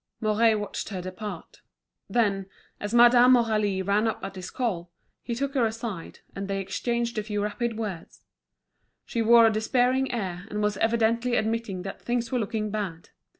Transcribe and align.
Mouret 0.19 0.55
watched 0.55 0.89
her 0.89 0.99
depart. 0.99 1.61
Then, 2.09 2.47
as 2.79 2.91
Madame 2.91 3.33
Aurélie 3.33 3.85
ran 3.87 4.07
up 4.07 4.23
at 4.23 4.33
his 4.35 4.49
call, 4.49 4.89
he 5.21 5.35
took 5.35 5.53
her 5.53 5.63
aside, 5.67 6.21
and 6.35 6.47
they 6.47 6.59
exchanged 6.59 7.19
a 7.19 7.23
few 7.23 7.43
rapid 7.43 7.77
words. 7.77 8.23
She 9.05 9.21
wore 9.21 9.45
a 9.45 9.51
despairing 9.53 10.11
air, 10.11 10.47
and 10.49 10.63
was 10.63 10.77
evidently 10.77 11.35
admitting 11.35 11.83
that 11.83 12.01
things 12.01 12.31
were 12.31 12.39
looking 12.39 12.71
bad. 12.71 13.09